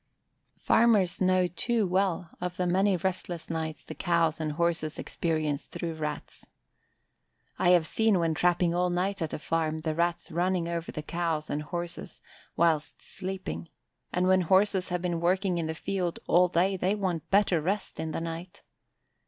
Farmers 0.57 1.21
know 1.21 1.45
too 1.45 1.85
well 1.85 2.31
of 2.41 2.57
the 2.57 2.65
many 2.65 2.97
restless 2.97 3.51
nights 3.51 3.83
the 3.83 3.93
cows 3.93 4.39
and 4.39 4.53
horses 4.53 4.97
experience 4.97 5.65
through 5.65 5.93
Rats. 5.93 6.43
I 7.59 7.69
have 7.69 7.85
seen 7.85 8.17
when 8.17 8.33
trapping 8.33 8.73
all 8.73 8.89
night 8.89 9.21
at 9.21 9.31
a 9.31 9.37
farm 9.37 9.81
the 9.81 9.93
Rats 9.93 10.31
running 10.31 10.67
over 10.67 10.91
the 10.91 11.03
cows 11.03 11.51
and 11.51 11.61
horses 11.61 12.19
whilst 12.57 12.99
sleeping: 12.99 13.69
and 14.11 14.25
when 14.25 14.41
horses 14.41 14.89
have 14.89 15.03
been 15.03 15.21
working 15.21 15.59
in 15.59 15.67
the 15.67 15.75
field 15.75 16.17
all 16.25 16.47
day 16.47 16.75
they 16.77 16.95
want 16.95 17.29
better 17.29 17.61
rest 17.61 17.99
in 17.99 18.11
the 18.11 18.21
night. 18.21 18.63